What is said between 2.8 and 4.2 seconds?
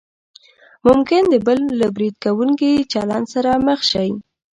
چلند سره مخ شئ.